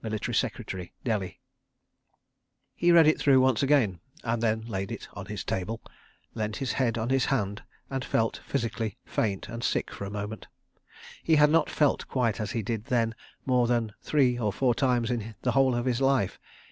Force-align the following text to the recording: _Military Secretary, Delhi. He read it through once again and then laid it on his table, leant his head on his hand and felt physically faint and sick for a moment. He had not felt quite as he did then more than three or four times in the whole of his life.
_Military 0.02 0.34
Secretary, 0.34 0.92
Delhi. 1.04 1.38
He 2.74 2.90
read 2.90 3.06
it 3.06 3.16
through 3.20 3.40
once 3.40 3.62
again 3.62 4.00
and 4.24 4.42
then 4.42 4.62
laid 4.62 4.90
it 4.90 5.06
on 5.12 5.26
his 5.26 5.44
table, 5.44 5.80
leant 6.34 6.56
his 6.56 6.72
head 6.72 6.98
on 6.98 7.10
his 7.10 7.26
hand 7.26 7.62
and 7.88 8.04
felt 8.04 8.40
physically 8.44 8.98
faint 9.04 9.48
and 9.48 9.62
sick 9.62 9.92
for 9.92 10.04
a 10.04 10.10
moment. 10.10 10.48
He 11.22 11.36
had 11.36 11.50
not 11.50 11.70
felt 11.70 12.08
quite 12.08 12.40
as 12.40 12.50
he 12.50 12.62
did 12.64 12.86
then 12.86 13.14
more 13.46 13.68
than 13.68 13.92
three 14.02 14.36
or 14.36 14.52
four 14.52 14.74
times 14.74 15.12
in 15.12 15.36
the 15.42 15.52
whole 15.52 15.76
of 15.76 15.84
his 15.86 16.00
life. 16.00 16.40